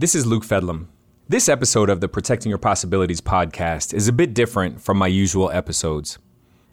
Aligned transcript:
This 0.00 0.14
is 0.14 0.24
Luke 0.24 0.44
Fedlam. 0.44 0.86
This 1.28 1.46
episode 1.46 1.90
of 1.90 2.00
the 2.00 2.08
Protecting 2.08 2.48
Your 2.48 2.56
Possibilities 2.56 3.20
podcast 3.20 3.92
is 3.92 4.08
a 4.08 4.14
bit 4.14 4.32
different 4.32 4.80
from 4.80 4.96
my 4.96 5.08
usual 5.08 5.50
episodes. 5.50 6.18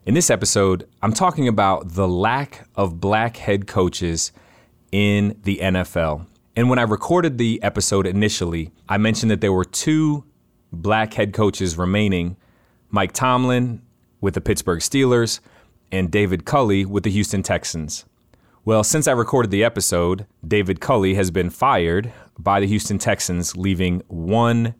In 0.06 0.14
this 0.14 0.30
episode, 0.30 0.88
I'm 1.02 1.12
talking 1.12 1.46
about 1.46 1.96
the 1.96 2.08
lack 2.08 2.70
of 2.78 3.02
black 3.02 3.36
head 3.36 3.68
coaches 3.68 4.32
in 4.94 5.38
the 5.44 5.58
NFL. 5.62 6.26
And 6.56 6.70
when 6.70 6.80
I 6.80 6.84
recorded 6.84 7.38
the 7.38 7.62
episode 7.62 8.08
initially, 8.08 8.72
I 8.88 8.98
mentioned 8.98 9.30
that 9.30 9.42
there 9.42 9.52
were 9.52 9.66
two 9.66 10.24
black 10.72 11.14
head 11.16 11.34
coaches 11.34 11.78
remaining 11.78 12.38
Mike 12.92 13.12
Tomlin 13.12 13.82
with 14.22 14.36
the 14.36 14.42
Pittsburgh 14.42 14.80
Steelers 14.80 15.42
and 15.92 16.10
David 16.10 16.46
Culley 16.46 16.86
with 16.86 17.04
the 17.04 17.12
Houston 17.12 17.44
Texans. 17.44 18.06
Well, 18.64 18.86
since 18.86 19.06
I 19.06 19.12
recorded 19.12 19.52
the 19.52 19.66
episode, 19.66 20.28
David 20.46 20.80
Culley 20.80 21.16
has 21.16 21.30
been 21.30 21.50
fired 21.50 22.14
by 22.38 22.60
the 22.60 22.68
Houston 22.68 22.98
Texans, 22.98 23.58
leaving 23.58 24.02
one 24.08 24.76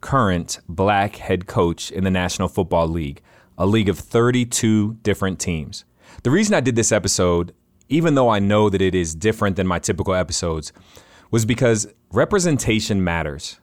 current 0.00 0.60
black 0.68 1.16
head 1.16 1.46
coach 1.46 1.90
in 1.90 2.04
the 2.04 2.10
National 2.10 2.48
Football 2.48 2.88
League, 2.88 3.22
a 3.56 3.66
league 3.66 3.88
of 3.88 3.98
32 3.98 4.94
different 5.02 5.38
teams. 5.38 5.84
The 6.22 6.30
reason 6.30 6.54
I 6.54 6.60
did 6.60 6.76
this 6.76 6.92
episode, 6.92 7.54
even 7.88 8.14
though 8.14 8.28
I 8.28 8.38
know 8.38 8.68
that 8.68 8.82
it 8.82 8.94
is 8.94 9.14
different 9.14 9.56
than 9.56 9.66
my 9.66 9.78
typical 9.78 10.14
episodes, 10.14 10.72
was 11.30 11.44
because 11.44 11.86
representation 12.12 13.02
matters. 13.02 13.58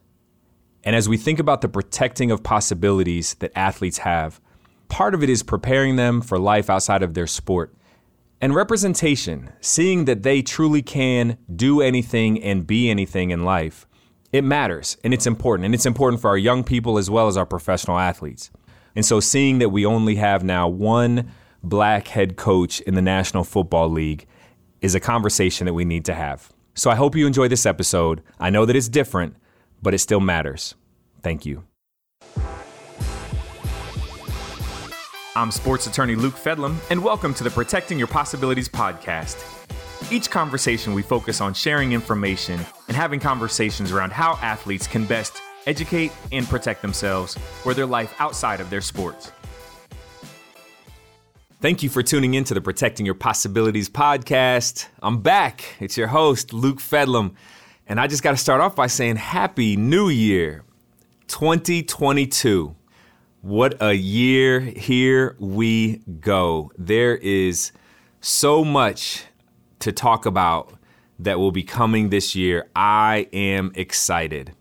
And 0.83 0.95
as 0.95 1.07
we 1.07 1.17
think 1.17 1.39
about 1.39 1.61
the 1.61 1.69
protecting 1.69 2.31
of 2.31 2.43
possibilities 2.43 3.35
that 3.35 3.51
athletes 3.55 3.99
have, 3.99 4.41
part 4.89 5.13
of 5.13 5.23
it 5.23 5.29
is 5.29 5.43
preparing 5.43 5.95
them 5.95 6.21
for 6.21 6.39
life 6.39 6.69
outside 6.69 7.03
of 7.03 7.13
their 7.13 7.27
sport. 7.27 7.73
And 8.41 8.55
representation, 8.55 9.51
seeing 9.61 10.05
that 10.05 10.23
they 10.23 10.41
truly 10.41 10.81
can 10.81 11.37
do 11.55 11.79
anything 11.79 12.41
and 12.41 12.65
be 12.65 12.89
anything 12.89 13.29
in 13.29 13.45
life, 13.45 13.85
it 14.33 14.43
matters 14.43 14.97
and 15.03 15.13
it's 15.13 15.27
important. 15.27 15.65
And 15.65 15.75
it's 15.75 15.85
important 15.85 16.21
for 16.21 16.29
our 16.29 16.37
young 16.37 16.63
people 16.63 16.97
as 16.97 17.07
well 17.07 17.27
as 17.27 17.37
our 17.37 17.45
professional 17.45 17.99
athletes. 17.99 18.49
And 18.95 19.05
so 19.05 19.19
seeing 19.19 19.59
that 19.59 19.69
we 19.69 19.85
only 19.85 20.15
have 20.15 20.43
now 20.43 20.67
one 20.67 21.31
black 21.61 22.07
head 22.07 22.35
coach 22.35 22.81
in 22.81 22.95
the 22.95 23.01
National 23.01 23.43
Football 23.43 23.89
League 23.89 24.25
is 24.81 24.95
a 24.95 24.99
conversation 24.99 25.65
that 25.65 25.75
we 25.75 25.85
need 25.85 26.03
to 26.05 26.15
have. 26.15 26.51
So 26.73 26.89
I 26.89 26.95
hope 26.95 27.15
you 27.15 27.27
enjoy 27.27 27.47
this 27.47 27.67
episode. 27.67 28.23
I 28.39 28.49
know 28.49 28.65
that 28.65 28.75
it's 28.75 28.89
different, 28.89 29.35
but 29.83 29.93
it 29.93 29.99
still 29.99 30.19
matters. 30.19 30.73
Thank 31.21 31.45
you. 31.45 31.63
I'm 35.33 35.49
sports 35.49 35.87
attorney 35.87 36.15
Luke 36.15 36.33
Fedlam, 36.35 36.75
and 36.89 37.01
welcome 37.01 37.33
to 37.35 37.43
the 37.45 37.49
Protecting 37.49 37.97
Your 37.97 38.09
Possibilities 38.09 38.67
podcast. 38.67 39.41
Each 40.11 40.29
conversation, 40.29 40.93
we 40.93 41.01
focus 41.01 41.39
on 41.39 41.53
sharing 41.53 41.93
information 41.93 42.59
and 42.89 42.97
having 42.97 43.17
conversations 43.21 43.93
around 43.93 44.11
how 44.11 44.33
athletes 44.41 44.87
can 44.87 45.05
best 45.05 45.41
educate 45.67 46.11
and 46.33 46.45
protect 46.47 46.81
themselves 46.81 47.37
or 47.63 47.73
their 47.73 47.85
life 47.85 48.13
outside 48.19 48.59
of 48.59 48.69
their 48.69 48.81
sports. 48.81 49.31
Thank 51.61 51.81
you 51.81 51.87
for 51.87 52.03
tuning 52.03 52.33
in 52.33 52.43
to 52.43 52.53
the 52.53 52.59
Protecting 52.59 53.05
Your 53.05 53.15
Possibilities 53.15 53.87
podcast. 53.87 54.87
I'm 55.01 55.21
back. 55.21 55.63
It's 55.79 55.95
your 55.95 56.07
host, 56.07 56.51
Luke 56.51 56.79
Fedlam. 56.79 57.35
And 57.87 58.01
I 58.01 58.07
just 58.07 58.21
got 58.21 58.31
to 58.31 58.37
start 58.37 58.59
off 58.59 58.75
by 58.75 58.87
saying 58.87 59.15
Happy 59.15 59.77
New 59.77 60.09
Year 60.09 60.65
2022. 61.27 62.75
What 63.41 63.81
a 63.81 63.93
year. 63.93 64.59
Here 64.59 65.35
we 65.39 66.03
go. 66.19 66.71
There 66.77 67.15
is 67.15 67.71
so 68.19 68.63
much 68.63 69.25
to 69.79 69.91
talk 69.91 70.27
about 70.27 70.75
that 71.17 71.39
will 71.39 71.51
be 71.51 71.63
coming 71.63 72.09
this 72.09 72.35
year. 72.35 72.69
I 72.75 73.27
am 73.33 73.71
excited. 73.73 74.53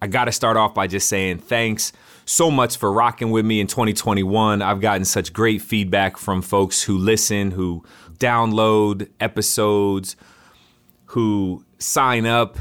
I 0.00 0.06
got 0.06 0.26
to 0.26 0.32
start 0.32 0.56
off 0.56 0.72
by 0.72 0.86
just 0.86 1.08
saying 1.08 1.38
thanks 1.38 1.92
so 2.26 2.48
much 2.48 2.76
for 2.76 2.92
rocking 2.92 3.32
with 3.32 3.44
me 3.44 3.58
in 3.60 3.66
2021. 3.66 4.62
I've 4.62 4.80
gotten 4.80 5.04
such 5.04 5.32
great 5.32 5.60
feedback 5.60 6.16
from 6.16 6.40
folks 6.40 6.84
who 6.84 6.96
listen, 6.96 7.50
who 7.50 7.84
download 8.18 9.08
episodes, 9.18 10.14
who 11.06 11.64
sign 11.80 12.24
up 12.24 12.56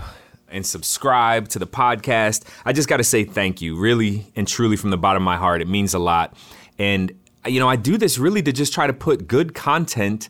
and 0.50 0.66
subscribe 0.66 1.48
to 1.50 1.60
the 1.60 1.68
podcast. 1.68 2.44
I 2.66 2.74
just 2.74 2.88
got 2.88 2.98
to 2.98 3.04
say 3.04 3.24
thank 3.24 3.62
you, 3.62 3.78
really 3.78 4.32
and 4.36 4.48
truly 4.48 4.78
from 4.78 4.90
the 4.90 4.98
bottom 4.98 5.24
of 5.24 5.26
my 5.26 5.38
heart. 5.38 5.62
It 5.62 5.68
means 5.68 5.94
a 5.94 6.00
lot. 6.00 6.36
And, 6.80 7.12
you 7.46 7.60
know, 7.60 7.68
I 7.68 7.76
do 7.76 7.98
this 7.98 8.18
really 8.18 8.42
to 8.44 8.52
just 8.52 8.74
try 8.74 8.88
to 8.88 8.94
put 8.94 9.28
good 9.28 9.54
content 9.54 10.30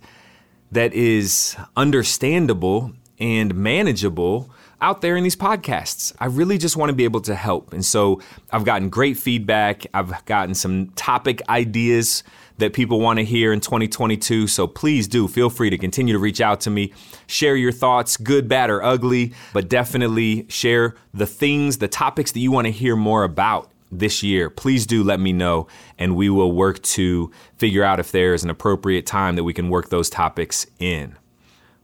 that 0.72 0.94
is 0.94 1.56
understandable 1.76 2.94
and 3.20 3.56
manageable 3.56 4.50
out 4.80 5.02
there 5.02 5.18
in 5.18 5.24
these 5.24 5.36
podcasts. 5.36 6.14
I 6.20 6.26
really 6.28 6.58
just 6.58 6.78
want 6.78 6.90
to 6.90 6.96
be 6.96 7.04
able 7.04 7.22
to 7.22 7.36
help. 7.36 7.74
And 7.74 7.84
so 7.84 8.22
I've 8.52 8.64
gotten 8.64 8.90
great 8.90 9.18
feedback. 9.18 9.88
I've 9.94 10.24
gotten 10.26 10.54
some 10.54 10.90
topic 10.92 11.42
ideas 11.50 12.24
that 12.58 12.74
people 12.74 13.00
want 13.00 13.20
to 13.20 13.26
hear 13.26 13.54
in 13.54 13.60
2022. 13.60 14.48
So 14.48 14.68
please 14.68 15.08
do 15.08 15.28
feel 15.28 15.50
free 15.50 15.70
to 15.70 15.78
continue 15.78 16.14
to 16.14 16.20
reach 16.20 16.42
out 16.42 16.62
to 16.62 16.70
me, 16.70 16.94
share 17.28 17.56
your 17.56 17.72
thoughts, 17.72 18.18
good, 18.18 18.48
bad, 18.48 18.70
or 18.70 18.84
ugly, 18.84 19.34
but 19.54 19.70
definitely 19.70 20.46
share 20.50 20.96
the 21.14 21.28
things, 21.28 21.78
the 21.78 21.88
topics 21.88 22.32
that 22.32 22.40
you 22.40 22.52
want 22.52 22.66
to 22.66 22.72
hear 22.72 22.96
more 22.96 23.24
about 23.24 23.72
this 23.92 24.22
year. 24.24 24.50
Please 24.50 24.86
do 24.86 25.04
let 25.04 25.20
me 25.20 25.32
know, 25.32 25.68
and 25.98 26.16
we 26.16 26.30
will 26.30 26.52
work 26.52 26.82
to 26.84 27.32
figure 27.58 27.84
out 27.84 28.00
if 28.00 28.12
there 28.12 28.34
is 28.34 28.44
an 28.44 28.50
appropriate 28.50 29.06
time 29.06 29.36
that 29.36 29.44
we 29.44 29.54
can 29.54 29.70
work 29.70 29.90
those 29.90 30.10
topics 30.10 30.66
in. 30.80 31.16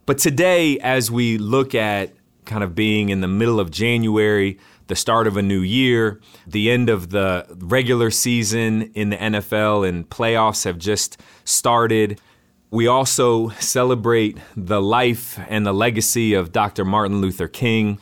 But 0.05 0.17
today, 0.17 0.77
as 0.79 1.09
we 1.09 1.37
look 1.37 1.73
at 1.73 2.13
kind 2.45 2.63
of 2.63 2.75
being 2.75 3.09
in 3.09 3.21
the 3.21 3.27
middle 3.27 3.59
of 3.59 3.71
January, 3.71 4.59
the 4.87 4.95
start 4.95 5.27
of 5.27 5.37
a 5.37 5.41
new 5.41 5.61
year, 5.61 6.19
the 6.45 6.69
end 6.69 6.89
of 6.89 7.09
the 7.09 7.45
regular 7.59 8.11
season 8.11 8.91
in 8.93 9.09
the 9.09 9.17
NFL, 9.17 9.87
and 9.87 10.09
playoffs 10.09 10.65
have 10.65 10.77
just 10.77 11.19
started. 11.45 12.19
We 12.69 12.87
also 12.87 13.49
celebrate 13.49 14.37
the 14.55 14.81
life 14.81 15.39
and 15.47 15.65
the 15.65 15.73
legacy 15.73 16.33
of 16.33 16.51
Dr. 16.51 16.83
Martin 16.83 17.21
Luther 17.21 17.47
King. 17.47 17.99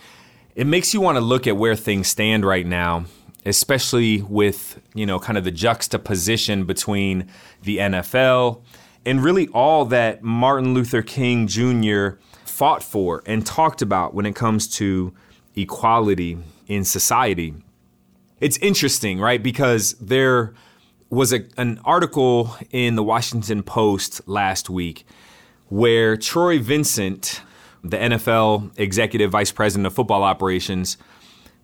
It 0.56 0.68
makes 0.68 0.94
you 0.94 1.02
want 1.02 1.18
to 1.18 1.22
look 1.22 1.47
at 1.47 1.58
where 1.58 1.75
things 1.75 2.08
stand 2.08 2.46
right 2.46 2.66
now, 2.66 3.06
especially 3.46 4.22
with, 4.22 4.81
you 4.94 5.06
know, 5.06 5.19
kind 5.19 5.38
of 5.38 5.44
the 5.44 5.52
juxtaposition 5.52 6.66
between 6.66 7.28
the 7.63 7.78
NFL 7.78 8.62
and 9.06 9.24
really 9.24 9.48
all 9.50 9.86
that 9.86 10.24
Martin 10.24 10.74
Luther 10.74 11.02
King 11.02 11.48
Jr. 11.48 12.19
fought 12.46 12.84
for 12.84 13.24
and 13.25 13.46
talked 13.46 13.81
about 13.81 14.13
when 14.13 14.25
it 14.25 14.36
comes 14.36 14.68
to 14.78 15.13
equality 15.56 16.38
in 16.71 16.85
society. 16.85 17.53
It's 18.39 18.57
interesting, 18.57 19.19
right? 19.19 19.43
Because 19.43 19.93
there 19.95 20.53
was 21.09 21.33
a, 21.33 21.41
an 21.57 21.81
article 21.83 22.55
in 22.71 22.95
the 22.95 23.03
Washington 23.03 23.61
Post 23.61 24.21
last 24.25 24.69
week 24.69 25.05
where 25.67 26.15
Troy 26.15 26.59
Vincent, 26.59 27.41
the 27.83 27.97
NFL 27.97 28.71
executive 28.79 29.31
vice 29.31 29.51
president 29.51 29.85
of 29.85 29.93
football 29.93 30.23
operations, 30.23 30.95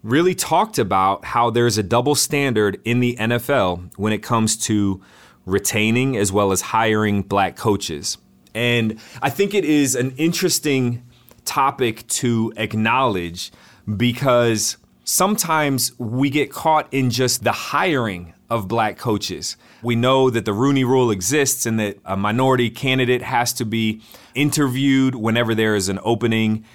really 0.03 0.35
talked 0.35 0.77
about 0.77 1.23
how 1.23 1.49
there's 1.49 1.77
a 1.77 1.83
double 1.83 2.13
standard 2.13 2.79
in 2.83 2.99
the 2.99 3.15
NFL 3.15 3.91
when 3.95 4.11
it 4.11 4.21
comes 4.21 4.57
to 4.57 5.01
retaining 5.45 6.17
as 6.17 6.33
well 6.33 6.51
as 6.51 6.59
hiring 6.61 7.21
black 7.21 7.55
coaches. 7.55 8.17
And 8.53 8.99
I 9.21 9.29
think 9.29 9.53
it 9.53 9.63
is 9.63 9.95
an 9.95 10.11
interesting 10.17 11.05
topic 11.45 12.05
to 12.07 12.51
acknowledge 12.57 13.53
because 13.95 14.75
sometimes 15.07 15.97
we 15.97 16.29
get 16.29 16.51
caught 16.51 16.85
in 16.91 17.09
just 17.09 17.43
the 17.43 17.51
hiring 17.51 18.33
of 18.49 18.67
black 18.67 18.97
coaches. 18.97 19.55
We 19.81 19.95
know 19.95 20.29
that 20.29 20.43
the 20.43 20.51
Rooney 20.51 20.83
Rule 20.83 21.11
exists 21.11 21.65
and 21.65 21.79
that 21.79 21.97
a 22.05 22.17
minority 22.17 22.69
candidate 22.69 23.21
has 23.21 23.53
to 23.53 23.65
be 23.65 24.01
interviewed 24.35 25.15
whenever 25.15 25.55
there 25.55 25.75
is 25.75 25.87
an 25.87 25.99
opening 26.03 26.65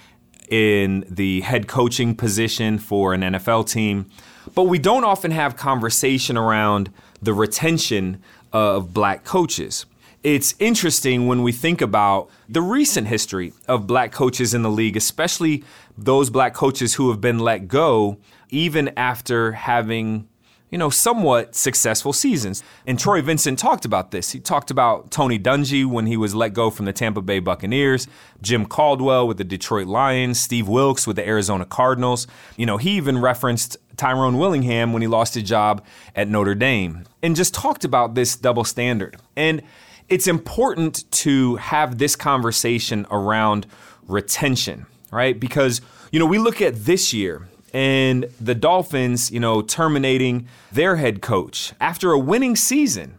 in 0.49 1.05
the 1.07 1.41
head 1.41 1.67
coaching 1.67 2.15
position 2.15 2.79
for 2.79 3.13
an 3.13 3.21
NFL 3.21 3.69
team. 3.69 4.09
But 4.55 4.63
we 4.63 4.79
don't 4.79 5.03
often 5.03 5.31
have 5.31 5.55
conversation 5.55 6.35
around 6.35 6.91
the 7.21 7.33
retention 7.33 8.21
of 8.51 8.93
black 8.93 9.23
coaches. 9.23 9.85
It's 10.23 10.55
interesting 10.57 11.27
when 11.27 11.43
we 11.43 11.51
think 11.51 11.81
about 11.81 12.29
the 12.47 12.61
recent 12.61 13.07
history 13.07 13.51
of 13.67 13.85
black 13.85 14.13
coaches 14.13 14.53
in 14.53 14.61
the 14.61 14.71
league, 14.71 14.95
especially 14.95 15.65
those 15.97 16.29
black 16.29 16.53
coaches 16.53 16.93
who 16.93 17.09
have 17.09 17.19
been 17.19 17.39
let 17.39 17.67
go 17.67 18.17
even 18.49 18.91
after 18.95 19.51
having 19.51 20.29
you 20.73 20.79
know, 20.79 20.89
somewhat 20.89 21.53
successful 21.53 22.11
seasons. 22.11 22.63
And 22.87 22.97
Troy 22.97 23.21
Vincent 23.21 23.59
talked 23.59 23.85
about 23.85 24.09
this. 24.09 24.31
He 24.31 24.39
talked 24.39 24.71
about 24.71 25.11
Tony 25.11 25.37
Dungy 25.37 25.85
when 25.85 26.07
he 26.07 26.17
was 26.17 26.33
let 26.33 26.55
go 26.55 26.71
from 26.71 26.87
the 26.87 26.93
Tampa 26.93 27.21
Bay 27.21 27.37
Buccaneers, 27.37 28.07
Jim 28.41 28.65
Caldwell 28.65 29.27
with 29.27 29.37
the 29.37 29.43
Detroit 29.43 29.85
Lions, 29.85 30.39
Steve 30.39 30.67
Wilks 30.67 31.05
with 31.05 31.15
the 31.15 31.27
Arizona 31.27 31.63
Cardinals. 31.63 32.25
You 32.57 32.65
know, 32.65 32.77
he 32.77 32.97
even 32.97 33.21
referenced 33.21 33.77
Tyrone 33.97 34.39
Willingham 34.39 34.93
when 34.93 35.03
he 35.03 35.07
lost 35.07 35.35
his 35.35 35.43
job 35.43 35.85
at 36.15 36.27
Notre 36.27 36.55
Dame 36.55 37.03
and 37.21 37.35
just 37.35 37.53
talked 37.53 37.85
about 37.85 38.15
this 38.15 38.35
double 38.35 38.63
standard. 38.63 39.17
And 39.35 39.61
it's 40.09 40.27
important 40.27 41.09
to 41.11 41.55
have 41.57 41.97
this 41.97 42.15
conversation 42.15 43.05
around 43.09 43.65
retention, 44.07 44.85
right? 45.11 45.39
Because, 45.39 45.81
you 46.11 46.19
know, 46.19 46.25
we 46.25 46.37
look 46.37 46.61
at 46.61 46.85
this 46.85 47.13
year 47.13 47.47
and 47.73 48.25
the 48.39 48.53
Dolphins, 48.53 49.31
you 49.31 49.39
know, 49.39 49.61
terminating 49.61 50.47
their 50.71 50.97
head 50.97 51.21
coach 51.21 51.73
after 51.79 52.11
a 52.11 52.19
winning 52.19 52.55
season. 52.55 53.17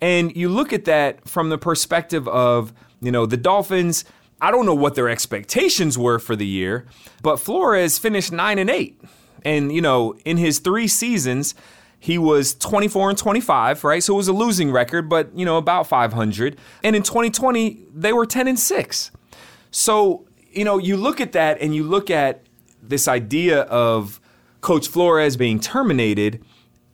And 0.00 0.36
you 0.36 0.48
look 0.48 0.72
at 0.72 0.84
that 0.84 1.26
from 1.26 1.48
the 1.48 1.56
perspective 1.56 2.28
of, 2.28 2.74
you 3.00 3.10
know, 3.10 3.24
the 3.24 3.38
Dolphins, 3.38 4.04
I 4.40 4.50
don't 4.50 4.66
know 4.66 4.74
what 4.74 4.94
their 4.94 5.08
expectations 5.08 5.96
were 5.96 6.18
for 6.18 6.36
the 6.36 6.46
year, 6.46 6.86
but 7.22 7.38
Flores 7.38 7.96
finished 7.96 8.32
9 8.32 8.58
and 8.58 8.68
8. 8.68 9.00
And, 9.44 9.72
you 9.72 9.80
know, 9.80 10.14
in 10.24 10.36
his 10.36 10.58
3 10.58 10.86
seasons, 10.88 11.54
he 11.98 12.18
was 12.18 12.54
24 12.54 13.10
and 13.10 13.18
25, 13.18 13.84
right? 13.84 14.02
So 14.02 14.14
it 14.14 14.16
was 14.16 14.28
a 14.28 14.32
losing 14.32 14.70
record, 14.70 15.08
but, 15.08 15.36
you 15.36 15.44
know, 15.44 15.56
about 15.56 15.86
500. 15.86 16.58
And 16.84 16.94
in 16.94 17.02
2020, 17.02 17.82
they 17.94 18.12
were 18.12 18.26
10 18.26 18.48
and 18.48 18.58
6. 18.58 19.10
So, 19.70 20.26
you 20.50 20.64
know, 20.64 20.78
you 20.78 20.96
look 20.96 21.20
at 21.20 21.32
that 21.32 21.60
and 21.60 21.74
you 21.74 21.82
look 21.82 22.10
at 22.10 22.42
this 22.82 23.08
idea 23.08 23.62
of 23.62 24.20
Coach 24.60 24.88
Flores 24.88 25.36
being 25.36 25.60
terminated 25.60 26.42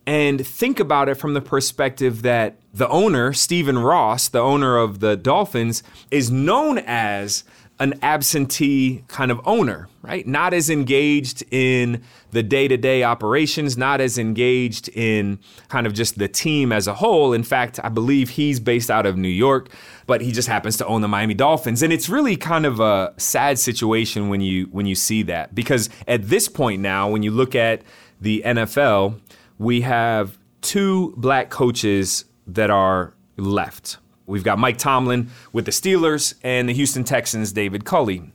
and 0.05 0.45
think 0.45 0.79
about 0.79 1.07
it 1.07 1.15
from 1.15 1.33
the 1.33 1.41
perspective 1.41 2.23
that 2.23 2.57
the 2.73 2.87
owner, 2.89 3.31
Stephen 3.33 3.79
Ross, 3.79 4.27
the 4.27 4.39
owner 4.39 4.77
of 4.77 4.99
the 4.99 5.15
Dolphins, 5.15 5.83
is 6.11 6.29
known 6.29 6.79
as 6.79 7.43
an 7.83 7.93
absentee 8.01 9.03
kind 9.09 9.29
of 9.29 9.41
owner, 9.43 9.89
right? 10.03 10.25
Not 10.25 10.53
as 10.53 10.69
engaged 10.69 11.43
in 11.51 12.01
the 12.31 12.41
day 12.41 12.69
to 12.69 12.77
day 12.77 13.03
operations, 13.03 13.77
not 13.77 13.99
as 13.99 14.17
engaged 14.17 14.87
in 14.93 15.37
kind 15.67 15.85
of 15.85 15.93
just 15.93 16.17
the 16.17 16.29
team 16.29 16.71
as 16.71 16.87
a 16.87 16.93
whole. 16.93 17.33
In 17.33 17.43
fact, 17.43 17.81
I 17.83 17.89
believe 17.89 18.29
he's 18.29 18.61
based 18.61 18.89
out 18.89 19.05
of 19.05 19.17
New 19.17 19.27
York, 19.27 19.69
but 20.07 20.21
he 20.21 20.31
just 20.31 20.47
happens 20.47 20.77
to 20.77 20.85
own 20.85 21.01
the 21.01 21.09
Miami 21.09 21.33
Dolphins. 21.33 21.83
And 21.83 21.91
it's 21.91 22.07
really 22.07 22.37
kind 22.37 22.65
of 22.65 22.79
a 22.79 23.13
sad 23.17 23.59
situation 23.59 24.29
when 24.29 24.39
you 24.39 24.67
when 24.71 24.85
you 24.85 24.95
see 24.95 25.21
that 25.23 25.53
because 25.53 25.89
at 26.07 26.29
this 26.29 26.47
point 26.47 26.81
now, 26.81 27.09
when 27.09 27.21
you 27.21 27.31
look 27.31 27.53
at 27.53 27.81
the 28.21 28.41
NFL, 28.45 29.19
we 29.57 29.81
have 29.81 30.37
two 30.61 31.13
black 31.17 31.49
coaches 31.49 32.23
that 32.47 32.69
are 32.69 33.13
left. 33.35 33.97
We've 34.25 34.43
got 34.43 34.57
Mike 34.57 34.77
Tomlin 34.77 35.29
with 35.51 35.65
the 35.65 35.71
Steelers 35.71 36.35
and 36.43 36.69
the 36.69 36.73
Houston 36.73 37.03
Texans, 37.03 37.51
David 37.51 37.85
Culley. 37.85 38.31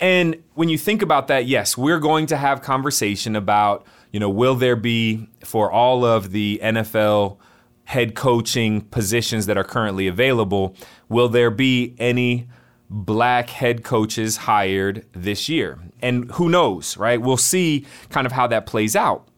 And 0.00 0.42
when 0.54 0.68
you 0.68 0.78
think 0.78 1.02
about 1.02 1.28
that, 1.28 1.46
yes, 1.46 1.76
we're 1.76 2.00
going 2.00 2.26
to 2.26 2.36
have 2.36 2.62
conversation 2.62 3.36
about, 3.36 3.86
you 4.12 4.18
know, 4.18 4.30
will 4.30 4.54
there 4.54 4.76
be 4.76 5.28
for 5.44 5.70
all 5.70 6.04
of 6.04 6.32
the 6.32 6.58
NFL 6.62 7.36
head 7.84 8.14
coaching 8.14 8.80
positions 8.82 9.46
that 9.46 9.58
are 9.58 9.64
currently 9.64 10.06
available, 10.06 10.76
will 11.08 11.28
there 11.28 11.50
be 11.50 11.94
any 11.98 12.48
black 12.88 13.50
head 13.50 13.82
coaches 13.82 14.36
hired 14.36 15.04
this 15.12 15.48
year? 15.48 15.78
And 16.00 16.30
who 16.32 16.48
knows, 16.48 16.96
right? 16.96 17.20
We'll 17.20 17.36
see 17.36 17.84
kind 18.08 18.26
of 18.26 18.32
how 18.32 18.46
that 18.46 18.64
plays 18.64 18.94
out. 18.94 19.28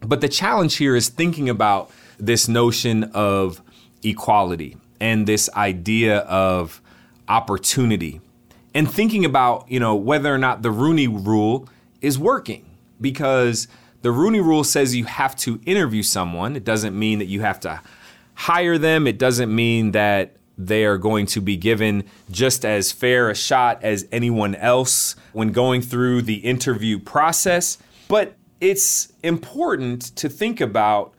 But 0.00 0.20
the 0.20 0.28
challenge 0.28 0.76
here 0.76 0.94
is 0.94 1.08
thinking 1.08 1.48
about 1.48 1.90
this 2.18 2.46
notion 2.46 3.04
of 3.12 3.60
equality 4.02 4.76
and 5.04 5.26
this 5.26 5.50
idea 5.54 6.20
of 6.20 6.80
opportunity 7.28 8.22
and 8.72 8.90
thinking 8.90 9.26
about, 9.26 9.70
you 9.70 9.78
know, 9.78 9.94
whether 9.94 10.34
or 10.34 10.38
not 10.38 10.62
the 10.62 10.70
Rooney 10.70 11.06
rule 11.08 11.68
is 12.00 12.18
working 12.18 12.64
because 13.02 13.68
the 14.00 14.10
Rooney 14.10 14.40
rule 14.40 14.64
says 14.64 14.96
you 14.96 15.04
have 15.04 15.36
to 15.36 15.60
interview 15.66 16.02
someone. 16.02 16.56
It 16.56 16.64
doesn't 16.64 16.98
mean 16.98 17.18
that 17.18 17.26
you 17.26 17.42
have 17.42 17.60
to 17.60 17.82
hire 18.32 18.78
them. 18.78 19.06
It 19.06 19.18
doesn't 19.18 19.54
mean 19.54 19.90
that 19.90 20.36
they 20.56 20.86
are 20.86 20.96
going 20.96 21.26
to 21.26 21.42
be 21.42 21.58
given 21.58 22.04
just 22.30 22.64
as 22.64 22.90
fair 22.90 23.28
a 23.28 23.34
shot 23.34 23.84
as 23.84 24.08
anyone 24.10 24.54
else 24.54 25.16
when 25.34 25.52
going 25.52 25.82
through 25.82 26.22
the 26.22 26.36
interview 26.36 26.98
process. 26.98 27.76
But 28.08 28.36
it's 28.58 29.12
important 29.22 30.16
to 30.16 30.30
think 30.30 30.62
about 30.62 31.12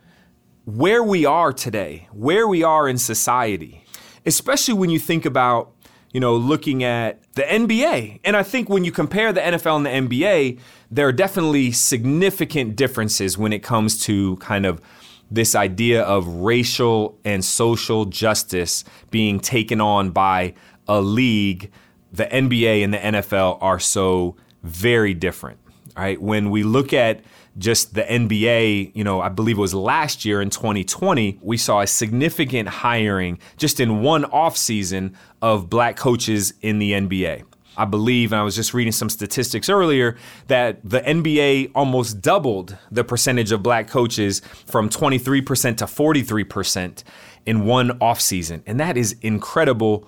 where 0.66 1.04
we 1.04 1.26
are 1.26 1.54
today, 1.54 2.08
where 2.12 2.48
we 2.48 2.64
are 2.64 2.90
in 2.90 2.98
society, 2.98 3.84
especially 4.26 4.74
when 4.74 4.90
you 4.90 5.00
think 5.00 5.26
about, 5.26 5.72
you 6.12 6.20
know, 6.20 6.36
looking 6.36 6.84
at 6.84 7.22
the 7.34 7.44
NBA. 7.44 8.20
And 8.24 8.36
I 8.36 8.44
think 8.44 8.68
when 8.68 8.84
you 8.84 8.92
compare 8.92 9.32
the 9.32 9.42
NFL 9.42 9.78
and 9.78 10.10
the 10.10 10.18
NBA, 10.18 10.60
there 10.90 11.08
are 11.08 11.12
definitely 11.12 11.72
significant 11.72 12.76
differences 12.76 13.38
when 13.38 13.54
it 13.54 13.60
comes 13.60 14.00
to 14.06 14.38
kind 14.38 14.66
of 14.66 14.82
this 15.30 15.56
idea 15.56 16.04
of 16.04 16.28
racial 16.28 17.20
and 17.24 17.44
social 17.44 18.06
justice 18.06 18.84
being 19.12 19.40
taken 19.40 19.82
on 19.82 20.10
by 20.10 20.54
a 20.88 21.00
league. 21.02 21.72
The 22.12 22.26
NBA 22.26 22.84
and 22.84 22.94
the 22.94 22.98
NFL 22.98 23.60
are 23.62 23.80
so 23.80 24.36
very 24.64 25.14
different, 25.14 25.60
right? 25.96 26.20
When 26.20 26.50
we 26.50 26.64
look 26.64 26.94
at 26.94 27.22
just 27.58 27.94
the 27.94 28.04
NBA, 28.04 28.92
you 28.94 29.04
know, 29.04 29.22
I 29.22 29.30
believe 29.30 29.58
it 29.58 29.62
was 29.62 29.74
last 29.74 30.26
year 30.26 30.42
in 30.42 30.50
2020, 30.50 31.40
we 31.42 31.58
saw 31.58 31.82
a 31.82 31.88
significant 31.88 32.68
hiring 32.68 33.40
just 33.58 33.80
in 33.80 34.02
one 34.02 34.24
offseason 34.26 35.14
of 35.42 35.70
black 35.70 35.96
coaches 35.96 36.54
in 36.62 36.80
the 36.80 36.92
NBA. 36.92 37.44
I 37.78 37.86
believe, 37.86 38.32
and 38.32 38.40
I 38.40 38.44
was 38.44 38.56
just 38.56 38.74
reading 38.74 38.94
some 38.94 39.10
statistics 39.10 39.70
earlier, 39.70 40.16
that 40.48 40.80
the 40.84 41.02
NBA 41.02 41.72
almost 41.76 42.22
doubled 42.22 42.78
the 42.90 43.04
percentage 43.04 43.52
of 43.52 43.62
black 43.62 43.90
coaches 43.90 44.42
from 44.66 44.90
23% 44.90 45.78
to 45.78 45.86
43% 45.86 47.04
in 47.46 47.66
one 47.66 48.00
offseason. 48.00 48.62
And 48.66 48.80
that 48.80 48.98
is 48.98 49.18
incredible 49.22 50.08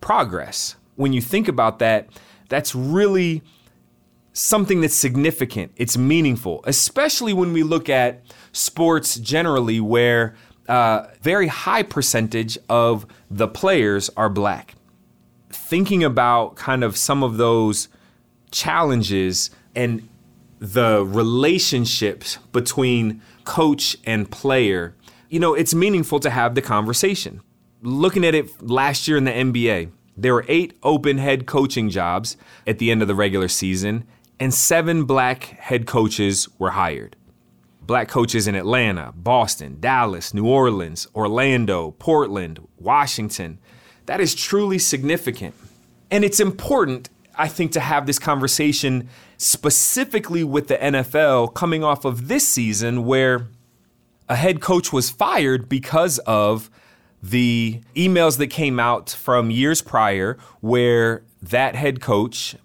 progress. 0.00 0.76
When 0.96 1.12
you 1.12 1.20
think 1.20 1.48
about 1.48 1.78
that, 1.78 2.08
that's 2.48 2.74
really 2.74 3.42
something 4.36 4.82
that's 4.82 4.94
significant, 4.94 5.72
it's 5.76 5.96
meaningful, 5.96 6.62
especially 6.64 7.32
when 7.32 7.52
we 7.54 7.62
look 7.62 7.88
at 7.88 8.22
sports 8.52 9.16
generally 9.16 9.80
where 9.80 10.34
a 10.68 10.72
uh, 10.72 11.10
very 11.22 11.46
high 11.46 11.82
percentage 11.82 12.58
of 12.68 13.06
the 13.30 13.48
players 13.48 14.10
are 14.16 14.28
black. 14.28 14.74
Thinking 15.50 16.04
about 16.04 16.56
kind 16.56 16.84
of 16.84 16.96
some 16.96 17.22
of 17.22 17.38
those 17.38 17.88
challenges 18.50 19.50
and 19.74 20.06
the 20.58 21.04
relationships 21.04 22.38
between 22.52 23.22
coach 23.44 23.96
and 24.04 24.30
player, 24.30 24.94
you 25.30 25.40
know, 25.40 25.54
it's 25.54 25.74
meaningful 25.74 26.20
to 26.20 26.30
have 26.30 26.54
the 26.54 26.62
conversation. 26.62 27.40
Looking 27.80 28.24
at 28.24 28.34
it 28.34 28.60
last 28.60 29.08
year 29.08 29.16
in 29.16 29.24
the 29.24 29.30
NBA, 29.30 29.92
there 30.16 30.34
were 30.34 30.44
eight 30.48 30.76
open 30.82 31.18
head 31.18 31.46
coaching 31.46 31.90
jobs 31.90 32.36
at 32.66 32.78
the 32.78 32.90
end 32.90 33.02
of 33.02 33.08
the 33.08 33.14
regular 33.14 33.48
season, 33.48 34.04
and 34.38 34.52
seven 34.52 35.04
black 35.04 35.44
head 35.44 35.86
coaches 35.86 36.48
were 36.58 36.70
hired. 36.70 37.16
Black 37.80 38.08
coaches 38.08 38.46
in 38.48 38.54
Atlanta, 38.54 39.12
Boston, 39.14 39.78
Dallas, 39.80 40.34
New 40.34 40.46
Orleans, 40.46 41.06
Orlando, 41.14 41.92
Portland, 41.92 42.66
Washington. 42.78 43.58
That 44.06 44.20
is 44.20 44.34
truly 44.34 44.78
significant. 44.78 45.54
And 46.10 46.24
it's 46.24 46.40
important, 46.40 47.08
I 47.36 47.48
think, 47.48 47.72
to 47.72 47.80
have 47.80 48.06
this 48.06 48.18
conversation 48.18 49.08
specifically 49.38 50.42
with 50.42 50.68
the 50.68 50.76
NFL 50.76 51.54
coming 51.54 51.84
off 51.84 52.04
of 52.04 52.28
this 52.28 52.46
season 52.46 53.04
where 53.04 53.46
a 54.28 54.36
head 54.36 54.60
coach 54.60 54.92
was 54.92 55.10
fired 55.10 55.68
because 55.68 56.18
of 56.20 56.70
the 57.22 57.80
emails 57.94 58.38
that 58.38 58.48
came 58.48 58.78
out 58.78 59.10
from 59.10 59.50
years 59.50 59.82
prior 59.82 60.36
where 60.60 61.22
that 61.42 61.74
head 61.74 62.00
coach, 62.00 62.56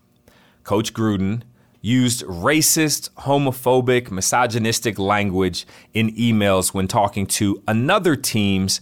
Coach 0.63 0.93
Gruden, 0.93 1.43
used 1.81 2.23
racist, 2.25 3.09
homophobic, 3.11 4.11
misogynistic 4.11 4.99
language 4.99 5.65
in 5.93 6.13
emails 6.15 6.73
when 6.73 6.87
talking 6.87 7.25
to 7.25 7.61
another 7.67 8.15
team's 8.15 8.79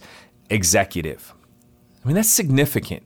executive. 0.50 1.34
I 2.04 2.08
mean, 2.08 2.16
that's 2.16 2.30
significant. 2.30 3.02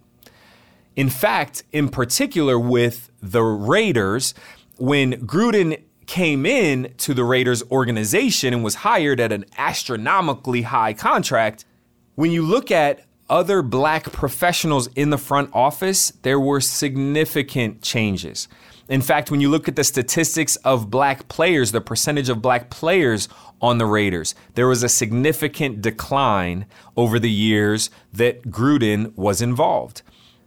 In 0.96 1.08
fact, 1.08 1.64
in 1.72 1.88
particular 1.88 2.58
with 2.58 3.10
the 3.20 3.42
Raiders, 3.42 4.34
when 4.78 5.14
Gruden 5.26 5.82
came 6.06 6.44
in 6.44 6.92
to 6.98 7.14
the 7.14 7.24
Raiders 7.24 7.62
organization 7.70 8.52
and 8.52 8.62
was 8.62 8.76
hired 8.76 9.20
at 9.20 9.32
an 9.32 9.44
astronomically 9.56 10.62
high 10.62 10.92
contract, 10.92 11.64
when 12.14 12.30
you 12.30 12.42
look 12.42 12.70
at 12.70 13.04
other 13.28 13.62
black 13.62 14.12
professionals 14.12 14.86
in 14.94 15.10
the 15.10 15.18
front 15.18 15.50
office, 15.52 16.12
there 16.22 16.38
were 16.38 16.60
significant 16.60 17.82
changes. 17.82 18.48
In 18.88 19.00
fact, 19.00 19.30
when 19.30 19.40
you 19.40 19.48
look 19.48 19.66
at 19.66 19.76
the 19.76 19.84
statistics 19.84 20.56
of 20.56 20.90
black 20.90 21.28
players, 21.28 21.72
the 21.72 21.80
percentage 21.80 22.28
of 22.28 22.42
black 22.42 22.68
players 22.68 23.28
on 23.62 23.78
the 23.78 23.86
Raiders, 23.86 24.34
there 24.54 24.68
was 24.68 24.82
a 24.82 24.88
significant 24.88 25.80
decline 25.80 26.66
over 26.96 27.18
the 27.18 27.30
years 27.30 27.88
that 28.12 28.42
Gruden 28.42 29.16
was 29.16 29.40
involved. 29.40 30.02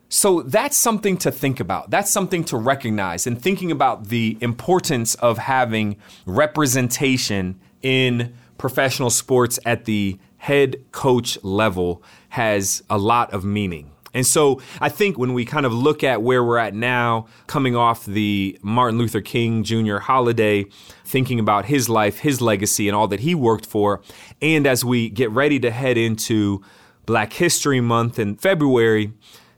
So 0.09 0.41
that's 0.43 0.77
something 0.77 1.17
to 1.17 1.31
think 1.31 1.59
about. 1.59 1.89
That's 1.89 2.11
something 2.11 2.43
to 2.45 2.57
recognize 2.57 3.27
and 3.27 3.41
thinking 3.41 3.71
about 3.71 4.07
the 4.07 4.37
importance 4.39 5.15
of 5.15 5.37
having 5.37 5.97
representation 6.25 7.59
in 7.81 8.33
professional 8.57 9.09
sports 9.09 9.59
at 9.65 9.85
the 9.85 10.17
head 10.37 10.77
coach 10.91 11.37
level 11.43 12.01
has 12.29 12.83
a 12.89 12.97
lot 12.97 13.33
of 13.33 13.43
meaning. 13.43 13.91
And 14.17 14.25
so 14.25 14.59
I 14.81 14.89
think 14.89 15.19
when 15.19 15.35
we 15.35 15.45
kind 15.45 15.63
of 15.63 15.71
look 15.71 16.03
at 16.03 16.23
where 16.23 16.43
we're 16.43 16.57
at 16.57 16.73
now, 16.73 17.27
coming 17.45 17.75
off 17.75 18.03
the 18.03 18.57
Martin 18.63 18.97
Luther 18.97 19.21
King 19.21 19.63
Jr. 19.63 19.97
holiday, 19.97 20.65
thinking 21.05 21.39
about 21.39 21.65
his 21.65 21.87
life, 21.87 22.17
his 22.17 22.41
legacy, 22.41 22.89
and 22.89 22.95
all 22.95 23.07
that 23.09 23.19
he 23.19 23.35
worked 23.35 23.67
for, 23.67 24.01
and 24.41 24.65
as 24.65 24.83
we 24.83 25.11
get 25.11 25.29
ready 25.29 25.59
to 25.59 25.69
head 25.69 25.99
into 25.99 26.63
Black 27.05 27.31
History 27.33 27.79
Month 27.79 28.17
in 28.17 28.35
February, 28.37 29.13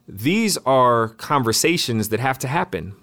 these 0.05 0.57
are 0.65 1.07
conversations 1.07 2.09
that 2.09 2.19
have 2.19 2.37
to 2.39 2.49
happen. 2.49 2.95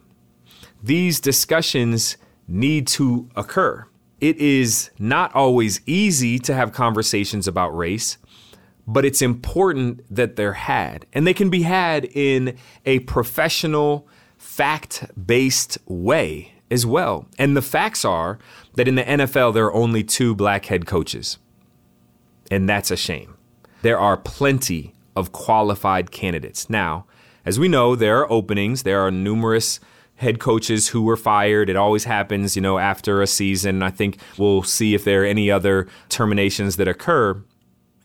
These 0.82 1.20
discussions 1.20 2.18
need 2.46 2.86
to 2.88 3.30
occur. 3.34 3.86
It 4.20 4.36
is 4.36 4.90
not 4.98 5.34
always 5.34 5.80
easy 5.86 6.38
to 6.40 6.52
have 6.52 6.74
conversations 6.74 7.48
about 7.48 7.74
race 7.74 8.18
but 8.86 9.04
it's 9.04 9.22
important 9.22 10.02
that 10.14 10.36
they're 10.36 10.52
had. 10.52 11.06
And 11.12 11.26
they 11.26 11.34
can 11.34 11.50
be 11.50 11.62
had 11.62 12.04
in 12.04 12.56
a 12.84 13.00
professional, 13.00 14.06
fact 14.38 15.04
based 15.26 15.78
way 15.86 16.52
as 16.70 16.86
well. 16.86 17.26
And 17.38 17.56
the 17.56 17.62
facts 17.62 18.04
are 18.04 18.38
that 18.74 18.88
in 18.88 18.94
the 18.94 19.02
NFL, 19.04 19.54
there 19.54 19.66
are 19.66 19.74
only 19.74 20.04
two 20.04 20.34
black 20.34 20.66
head 20.66 20.86
coaches. 20.86 21.38
And 22.50 22.68
that's 22.68 22.90
a 22.90 22.96
shame. 22.96 23.36
There 23.82 23.98
are 23.98 24.16
plenty 24.16 24.94
of 25.14 25.32
qualified 25.32 26.10
candidates. 26.10 26.70
Now, 26.70 27.06
as 27.44 27.58
we 27.58 27.68
know, 27.68 27.96
there 27.96 28.18
are 28.18 28.30
openings, 28.30 28.82
there 28.82 29.00
are 29.00 29.10
numerous 29.10 29.80
head 30.16 30.38
coaches 30.38 30.88
who 30.88 31.02
were 31.02 31.16
fired. 31.16 31.68
It 31.68 31.76
always 31.76 32.04
happens, 32.04 32.56
you 32.56 32.62
know, 32.62 32.78
after 32.78 33.20
a 33.20 33.26
season. 33.26 33.82
I 33.82 33.90
think 33.90 34.18
we'll 34.38 34.62
see 34.62 34.94
if 34.94 35.04
there 35.04 35.22
are 35.22 35.26
any 35.26 35.50
other 35.50 35.86
terminations 36.08 36.76
that 36.76 36.88
occur. 36.88 37.42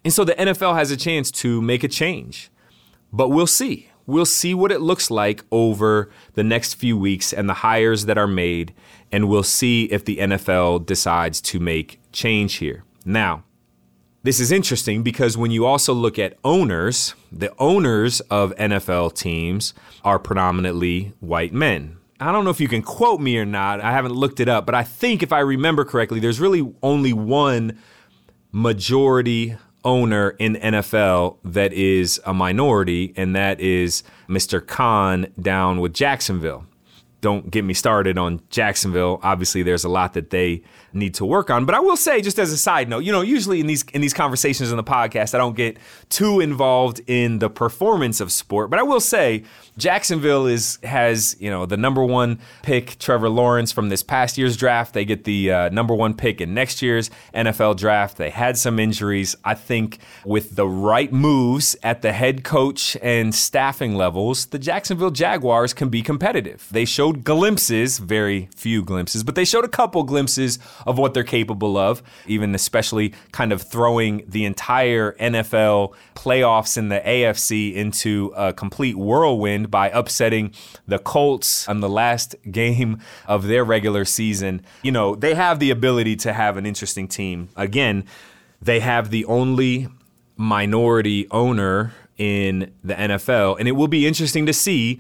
And 0.04 0.12
so 0.14 0.24
the 0.24 0.34
NFL 0.34 0.76
has 0.76 0.92
a 0.92 0.98
chance 0.98 1.32
to 1.32 1.62
make 1.62 1.84
a 1.84 1.88
change. 1.88 2.50
But 3.14 3.30
we'll 3.30 3.48
see. 3.48 3.90
We'll 4.06 4.26
see 4.26 4.54
what 4.54 4.72
it 4.72 4.82
looks 4.82 5.12
like 5.12 5.44
over 5.52 6.10
the 6.34 6.44
next 6.44 6.74
few 6.74 6.98
weeks 6.98 7.32
and 7.32 7.48
the 7.48 7.56
hires 7.56 8.06
that 8.06 8.18
are 8.18 8.28
made, 8.28 8.74
and 9.12 9.30
we'll 9.30 9.44
see 9.44 9.86
if 9.86 10.04
the 10.04 10.18
NFL 10.18 10.86
decides 10.86 11.40
to 11.42 11.60
make 11.60 12.00
change 12.12 12.56
here. 12.56 12.84
Now, 13.06 13.44
this 14.24 14.40
is 14.40 14.52
interesting 14.52 15.04
because 15.04 15.38
when 15.38 15.52
you 15.52 15.66
also 15.66 15.94
look 15.94 16.20
at 16.20 16.38
owners, 16.44 17.16
the 17.32 17.54
owners 17.60 18.20
of 18.22 18.56
NFL 18.56 19.16
teams 19.16 19.74
are 20.04 20.20
predominantly 20.20 21.14
white 21.20 21.54
men. 21.54 21.98
I 22.20 22.32
don't 22.32 22.44
know 22.44 22.52
if 22.52 22.60
you 22.60 22.68
can 22.68 22.84
quote 22.84 23.20
me 23.20 23.38
or 23.38 23.46
not. 23.46 23.82
I 23.82 23.92
haven't 23.92 24.14
looked 24.14 24.40
it 24.40 24.48
up, 24.48 24.66
but 24.66 24.76
I 24.76 24.84
think 24.84 25.24
if 25.24 25.34
I 25.34 25.40
remember 25.40 25.86
correctly, 25.86 26.20
there's 26.20 26.40
really 26.40 26.72
only 26.84 27.14
one 27.14 27.80
majority 28.52 29.56
owner 29.84 30.32
in 30.32 30.56
NFL 30.56 31.38
that 31.44 31.74
is 31.74 32.22
a 32.26 32.34
minority, 32.34 33.14
and 33.16 33.36
that 33.36 33.60
is 33.60 34.04
Mr. 34.30 34.66
Khan 34.66 35.28
down 35.40 35.80
with 35.82 35.94
Jacksonville. 35.94 36.66
Don't 37.22 37.50
get 37.52 37.64
me 37.64 37.74
started 37.74 38.18
on 38.18 38.42
Jacksonville. 38.50 39.20
Obviously, 39.24 39.64
there's 39.64 39.84
a 39.84 39.90
lot 39.90 40.14
that 40.14 40.32
they 40.32 40.64
need 40.94 41.14
to 41.16 41.26
work 41.26 41.50
on. 41.50 41.66
But 41.66 41.76
I 41.76 41.80
will 41.80 41.96
say, 41.96 42.22
just 42.22 42.40
as 42.40 42.52
a 42.52 42.58
side 42.58 42.90
note, 42.90 43.04
you 43.04 43.12
know, 43.12 43.22
usually 43.22 43.60
in 43.60 43.68
these 43.68 43.84
in 43.94 44.02
these 44.02 44.14
conversations 44.14 44.72
in 44.72 44.78
the 44.78 44.84
podcast, 44.84 45.34
I 45.34 45.38
don't 45.38 45.56
get 45.56 45.78
too 46.10 46.40
involved 46.40 47.02
in 47.08 47.40
the 47.40 47.50
performance 47.50 48.20
of 48.22 48.32
sport. 48.32 48.70
But 48.70 48.80
I 48.80 48.84
will 48.84 49.00
say, 49.00 49.44
Jacksonville 49.78 50.48
is 50.48 50.80
has 50.84 51.36
you 51.40 51.50
know 51.50 51.66
the 51.66 51.78
number 51.78 52.04
one 52.04 52.40
pick, 52.64 52.98
Trevor 53.00 53.30
Lawrence 53.30 53.72
from 53.72 53.90
this 53.90 54.04
past 54.04 54.38
year's 54.38 54.58
draft. 54.58 54.94
They 54.94 55.06
get 55.06 55.24
the 55.24 55.52
uh, 55.52 55.70
number 55.70 55.94
one 55.96 56.14
pick 56.14 56.42
in 56.42 56.54
next 56.54 56.82
year's 56.82 57.10
NFL 57.34 57.78
draft. 57.78 58.18
They 58.18 58.30
had 58.30 58.58
some 58.58 58.80
injuries. 58.80 59.36
I 59.44 59.54
think 59.54 60.00
with 60.26 60.56
the 60.56 60.68
right 60.68 61.12
moves 61.12 61.76
at 61.84 62.02
the 62.02 62.12
head 62.12 62.44
coach 62.44 62.98
and 63.02 63.34
staffing 63.34 63.96
levels, 63.96 64.48
the 64.48 64.60
Jacksonville 64.60 65.12
Jaguars 65.12 65.74
can 65.74 65.90
be 65.90 66.02
competitive. 66.02 66.68
They 66.72 66.86
showed 67.12 67.24
glimpses, 67.24 68.00
very 68.00 68.50
few 68.56 68.84
glimpses, 68.84 69.24
but 69.24 69.36
they 69.36 69.46
showed 69.46 69.66
a 69.66 69.70
couple 69.70 70.04
glimpses 70.04 70.60
of 70.86 70.98
what 70.98 71.14
they're 71.14 71.24
capable 71.24 71.78
of, 71.78 72.02
even 72.26 72.56
especially 72.56 73.14
kind 73.32 73.52
of 73.52 73.62
throwing 73.62 74.24
the 74.28 74.46
entire 74.46 75.14
NFL 75.14 75.94
playoffs 76.16 76.78
in 76.78 76.90
the 76.90 77.00
AFC 77.00 77.74
into 77.74 78.34
a 78.36 78.54
complete 78.54 78.96
whirlwind 78.96 79.70
by 79.70 79.90
upsetting 79.90 80.54
the 80.88 81.00
Colts 81.00 81.68
on 81.68 81.82
the 81.82 81.90
last 81.90 82.36
game 82.52 83.00
of 83.28 83.48
their 83.48 83.64
regular 83.64 84.06
season. 84.06 84.62
You 84.84 84.92
know, 84.92 85.16
they 85.16 85.34
have 85.34 85.60
the 85.60 85.72
ability 85.72 86.16
to 86.18 86.34
have 86.34 86.58
an 86.58 86.66
interesting 86.66 87.08
team. 87.08 87.50
Again, 87.56 88.06
they 88.62 88.80
have 88.80 89.10
the 89.10 89.26
only 89.26 89.90
minority 90.38 91.28
owner 91.32 91.94
in 92.18 92.72
the 92.84 92.94
NFL, 92.94 93.58
and 93.60 93.68
it 93.68 93.72
will 93.72 93.88
be 93.88 94.06
interesting 94.06 94.46
to 94.46 94.54
see 94.54 95.00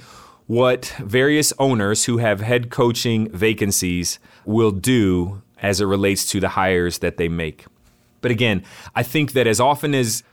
what 0.52 0.94
various 1.00 1.54
owners 1.60 2.04
who 2.04 2.18
have 2.18 2.42
head 2.42 2.70
coaching 2.70 3.30
vacancies 3.30 4.20
will 4.44 4.72
do 4.72 5.42
as 5.62 5.80
it 5.80 5.86
relates 5.86 6.30
to 6.30 6.42
the 6.42 6.50
hires 6.50 6.98
that 6.98 7.16
they 7.16 7.30
make. 7.30 7.66
But 8.20 8.32
again, 8.32 8.66
I 8.94 9.02
think 9.02 9.32
that 9.32 9.48
as 9.48 9.62
often 9.62 9.96
as 9.96 10.24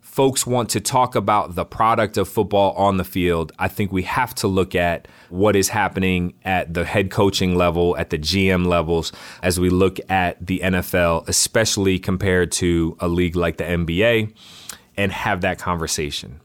folks 0.00 0.44
want 0.44 0.68
to 0.70 0.80
talk 0.80 1.14
about 1.14 1.54
the 1.54 1.64
product 1.64 2.16
of 2.16 2.28
football 2.28 2.72
on 2.72 2.96
the 2.96 3.04
field, 3.04 3.52
I 3.56 3.68
think 3.68 3.92
we 3.92 4.02
have 4.02 4.34
to 4.36 4.48
look 4.48 4.74
at 4.74 5.06
what 5.28 5.54
is 5.54 5.68
happening 5.68 6.34
at 6.44 6.74
the 6.74 6.84
head 6.84 7.12
coaching 7.12 7.54
level, 7.54 7.96
at 7.96 8.10
the 8.10 8.18
GM 8.18 8.66
levels, 8.66 9.12
as 9.44 9.60
we 9.60 9.70
look 9.70 10.00
at 10.10 10.44
the 10.44 10.58
NFL, 10.58 11.28
especially 11.28 12.00
compared 12.00 12.50
to 12.50 12.96
a 12.98 13.06
league 13.06 13.36
like 13.36 13.58
the 13.58 13.64
NBA, 13.64 14.34
and 14.96 15.12
have 15.12 15.42
that 15.42 15.60
conversation. 15.60 16.40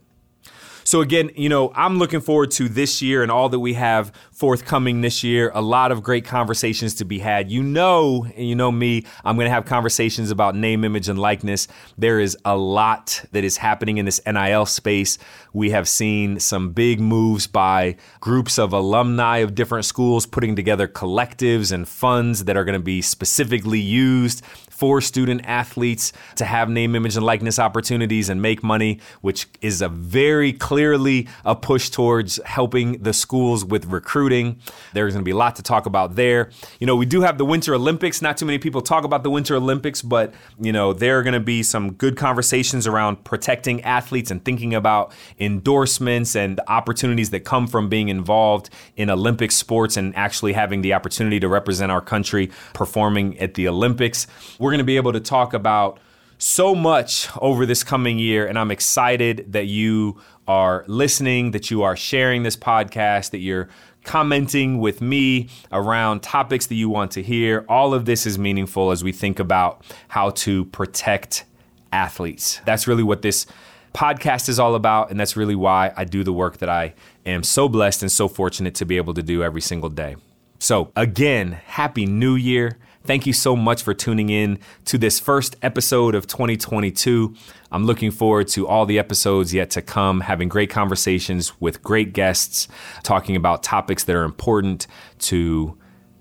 So 0.83 1.01
again, 1.01 1.31
you 1.35 1.49
know, 1.49 1.71
I'm 1.75 1.97
looking 1.99 2.21
forward 2.21 2.51
to 2.51 2.67
this 2.67 3.01
year 3.01 3.23
and 3.23 3.31
all 3.31 3.49
that 3.49 3.59
we 3.59 3.73
have 3.73 4.11
forthcoming 4.31 5.01
this 5.01 5.23
year. 5.23 5.51
A 5.53 5.61
lot 5.61 5.91
of 5.91 6.03
great 6.03 6.25
conversations 6.25 6.95
to 6.95 7.05
be 7.05 7.19
had. 7.19 7.49
You 7.49 7.63
know, 7.63 8.25
and 8.35 8.47
you 8.47 8.55
know 8.55 8.71
me, 8.71 9.05
I'm 9.23 9.35
going 9.35 9.45
to 9.45 9.51
have 9.51 9.65
conversations 9.65 10.31
about 10.31 10.55
name, 10.55 10.83
image, 10.83 11.09
and 11.09 11.19
likeness. 11.19 11.67
There 11.97 12.19
is 12.19 12.37
a 12.45 12.57
lot 12.57 13.23
that 13.31 13.43
is 13.43 13.57
happening 13.57 13.97
in 13.97 14.05
this 14.05 14.21
NIL 14.25 14.65
space. 14.65 15.17
We 15.53 15.69
have 15.69 15.87
seen 15.87 16.39
some 16.39 16.71
big 16.71 16.99
moves 16.99 17.47
by 17.47 17.95
groups 18.19 18.57
of 18.57 18.73
alumni 18.73 19.37
of 19.37 19.55
different 19.55 19.85
schools 19.85 20.25
putting 20.25 20.55
together 20.55 20.87
collectives 20.87 21.71
and 21.71 21.87
funds 21.87 22.45
that 22.45 22.57
are 22.57 22.65
going 22.65 22.79
to 22.79 22.83
be 22.83 23.01
specifically 23.01 23.79
used 23.79 24.43
for 24.73 24.99
student 25.01 25.41
athletes 25.45 26.11
to 26.35 26.45
have 26.45 26.67
name, 26.67 26.95
image, 26.95 27.15
and 27.15 27.25
likeness 27.25 27.59
opportunities 27.59 28.27
and 28.27 28.41
make 28.41 28.63
money, 28.63 28.99
which 29.21 29.47
is 29.61 29.81
a 29.81 29.87
very 29.87 30.51
clearly 30.51 31.27
a 31.45 31.55
push 31.55 31.89
towards 31.89 32.39
helping 32.43 33.01
the 33.03 33.13
schools 33.13 33.63
with 33.63 33.85
recruiting. 33.85 34.59
There's 34.93 35.13
going 35.13 35.23
to 35.23 35.25
be 35.25 35.31
a 35.31 35.37
lot 35.37 35.55
to 35.57 35.63
talk 35.63 35.85
about 35.85 36.15
there. 36.15 36.49
You 36.79 36.87
know, 36.87 36.95
we 36.95 37.05
do 37.05 37.21
have 37.21 37.37
the 37.37 37.45
Winter 37.45 37.75
Olympics. 37.75 38.21
Not 38.21 38.35
too 38.35 38.45
many 38.45 38.57
people 38.57 38.81
talk 38.81 39.03
about 39.03 39.23
the 39.23 39.29
Winter 39.29 39.55
Olympics, 39.55 40.01
but, 40.01 40.33
you 40.59 40.71
know, 40.71 40.91
there 40.91 41.19
are 41.19 41.23
going 41.23 41.33
to 41.33 41.39
be 41.39 41.61
some 41.61 41.93
good 41.93 42.17
conversations 42.17 42.87
around 42.87 43.23
protecting 43.23 43.81
athletes 43.83 44.31
and 44.31 44.43
thinking 44.43 44.73
about 44.73 45.13
endorsements 45.39 46.35
and 46.35 46.59
opportunities 46.67 47.29
that 47.29 47.41
come 47.41 47.67
from 47.67 47.89
being 47.89 48.09
involved 48.09 48.71
in 48.95 49.11
Olympic 49.11 49.51
sports 49.51 49.97
and 49.97 50.15
actually 50.15 50.53
having 50.53 50.81
the 50.81 50.93
opportunity 50.93 51.39
to 51.39 51.47
represent 51.47 51.91
our 51.91 52.01
country 52.01 52.49
performing 52.73 53.37
at 53.39 53.53
the 53.53 53.67
Olympics. 53.67 54.25
We're 54.63 54.71
going 54.71 54.77
to 54.77 54.85
be 54.85 54.95
able 54.95 55.11
to 55.11 55.19
talk 55.19 55.53
about 55.53 55.99
so 56.37 56.73
much 56.73 57.27
over 57.41 57.65
this 57.65 57.83
coming 57.83 58.17
year, 58.17 58.47
and 58.47 58.57
I'm 58.57 58.71
excited 58.71 59.51
that 59.51 59.65
you 59.65 60.21
are 60.47 60.85
listening, 60.87 61.51
that 61.51 61.69
you 61.69 61.83
are 61.83 61.97
sharing 61.97 62.43
this 62.43 62.55
podcast, 62.55 63.31
that 63.31 63.39
you're 63.39 63.67
commenting 64.05 64.79
with 64.79 65.01
me 65.01 65.49
around 65.73 66.23
topics 66.23 66.67
that 66.67 66.75
you 66.75 66.87
want 66.87 67.11
to 67.11 67.21
hear. 67.21 67.65
All 67.67 67.93
of 67.93 68.05
this 68.05 68.25
is 68.25 68.39
meaningful 68.39 68.91
as 68.91 69.03
we 69.03 69.11
think 69.11 69.37
about 69.37 69.83
how 70.07 70.29
to 70.29 70.63
protect 70.63 71.43
athletes. 71.91 72.61
That's 72.63 72.87
really 72.87 73.03
what 73.03 73.21
this 73.21 73.45
podcast 73.93 74.47
is 74.47 74.59
all 74.59 74.75
about, 74.75 75.11
and 75.11 75.19
that's 75.19 75.35
really 75.35 75.55
why 75.55 75.91
I 75.97 76.05
do 76.05 76.23
the 76.23 76.31
work 76.31 76.59
that 76.59 76.69
I 76.69 76.93
am 77.25 77.43
so 77.43 77.67
blessed 77.67 78.01
and 78.01 78.09
so 78.09 78.29
fortunate 78.29 78.75
to 78.75 78.85
be 78.85 78.95
able 78.95 79.13
to 79.15 79.23
do 79.23 79.43
every 79.43 79.59
single 79.59 79.89
day. 79.89 80.15
So, 80.59 80.93
again, 80.95 81.51
Happy 81.65 82.05
New 82.05 82.35
Year. 82.35 82.77
Thank 83.05 83.27
you 83.27 83.33
so 83.33 83.57
much 83.57 83.83
for 83.83 83.93
tuning 83.93 84.29
in 84.29 84.59
to 84.85 84.97
this 84.97 85.19
first 85.19 85.57
episode 85.61 86.15
of 86.15 86.25
2022. 86.25 87.35
I'm 87.69 87.85
looking 87.85 88.11
forward 88.11 88.47
to 88.49 88.65
all 88.65 88.85
the 88.85 88.97
episodes 88.97 89.53
yet 89.53 89.71
to 89.71 89.81
come, 89.81 90.21
having 90.21 90.47
great 90.47 90.69
conversations 90.69 91.59
with 91.59 91.83
great 91.83 92.13
guests, 92.13 92.69
talking 93.03 93.35
about 93.35 93.61
topics 93.61 94.05
that 94.05 94.15
are 94.15 94.23
important 94.23 94.87
to 95.19 95.77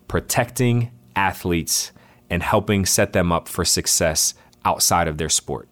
protecting 0.08 0.90
athletes 1.14 1.92
and 2.28 2.42
helping 2.42 2.84
set 2.84 3.12
them 3.12 3.30
up 3.30 3.46
for 3.46 3.64
success 3.64 4.34
outside 4.64 5.06
of 5.06 5.18
their 5.18 5.28
sport. 5.28 5.68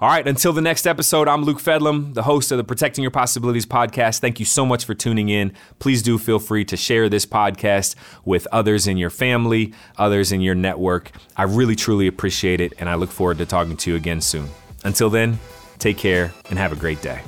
All 0.00 0.08
right, 0.08 0.26
until 0.26 0.52
the 0.52 0.60
next 0.60 0.88
episode, 0.88 1.28
I'm 1.28 1.44
Luke 1.44 1.60
Fedlam, 1.60 2.14
the 2.14 2.24
host 2.24 2.50
of 2.50 2.58
the 2.58 2.64
Protecting 2.64 3.02
Your 3.02 3.12
Possibilities 3.12 3.64
podcast. 3.64 4.18
Thank 4.18 4.40
you 4.40 4.44
so 4.44 4.66
much 4.66 4.84
for 4.84 4.92
tuning 4.92 5.28
in. 5.28 5.52
Please 5.78 6.02
do 6.02 6.18
feel 6.18 6.40
free 6.40 6.64
to 6.64 6.76
share 6.76 7.08
this 7.08 7.24
podcast 7.24 7.94
with 8.24 8.48
others 8.50 8.88
in 8.88 8.96
your 8.96 9.08
family, 9.08 9.72
others 9.96 10.32
in 10.32 10.40
your 10.40 10.56
network. 10.56 11.12
I 11.36 11.44
really, 11.44 11.76
truly 11.76 12.08
appreciate 12.08 12.60
it, 12.60 12.72
and 12.78 12.88
I 12.88 12.96
look 12.96 13.10
forward 13.10 13.38
to 13.38 13.46
talking 13.46 13.76
to 13.76 13.90
you 13.90 13.96
again 13.96 14.20
soon. 14.20 14.48
Until 14.82 15.10
then, 15.10 15.38
take 15.78 15.96
care 15.96 16.34
and 16.50 16.58
have 16.58 16.72
a 16.72 16.76
great 16.76 17.00
day. 17.00 17.20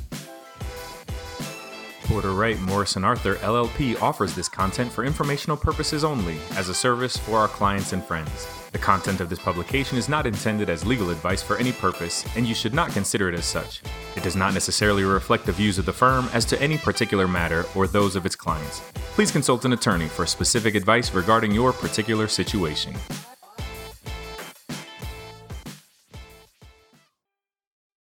Porter 2.02 2.32
Wright 2.32 2.60
Morrison 2.60 3.04
Arthur 3.04 3.36
LLP 3.36 4.02
offers 4.02 4.34
this 4.34 4.48
content 4.48 4.90
for 4.90 5.04
informational 5.04 5.56
purposes 5.56 6.02
only, 6.02 6.36
as 6.56 6.68
a 6.68 6.74
service 6.74 7.16
for 7.16 7.38
our 7.38 7.48
clients 7.48 7.92
and 7.92 8.04
friends. 8.04 8.48
The 8.76 8.82
content 8.82 9.22
of 9.22 9.30
this 9.30 9.38
publication 9.38 9.96
is 9.96 10.06
not 10.06 10.26
intended 10.26 10.68
as 10.68 10.84
legal 10.84 11.08
advice 11.08 11.42
for 11.42 11.56
any 11.56 11.72
purpose, 11.72 12.26
and 12.36 12.46
you 12.46 12.54
should 12.54 12.74
not 12.74 12.90
consider 12.90 13.26
it 13.26 13.34
as 13.34 13.46
such. 13.46 13.80
It 14.16 14.22
does 14.22 14.36
not 14.36 14.52
necessarily 14.52 15.02
reflect 15.02 15.46
the 15.46 15.52
views 15.52 15.78
of 15.78 15.86
the 15.86 15.94
firm 15.94 16.28
as 16.34 16.44
to 16.44 16.60
any 16.60 16.76
particular 16.76 17.26
matter 17.26 17.64
or 17.74 17.86
those 17.86 18.16
of 18.16 18.26
its 18.26 18.36
clients. 18.36 18.82
Please 19.14 19.30
consult 19.30 19.64
an 19.64 19.72
attorney 19.72 20.08
for 20.08 20.26
specific 20.26 20.74
advice 20.74 21.10
regarding 21.14 21.52
your 21.52 21.72
particular 21.72 22.28
situation. 22.28 22.94